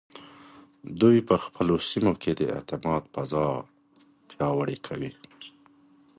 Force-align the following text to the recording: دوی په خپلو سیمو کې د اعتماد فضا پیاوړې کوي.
دوی 1.01 1.17
په 1.27 1.35
خپلو 1.43 1.75
سیمو 1.89 2.13
کې 2.21 2.31
د 2.35 2.41
اعتماد 2.55 3.03
فضا 3.13 3.45
پیاوړې 4.29 4.77
کوي. 4.87 5.11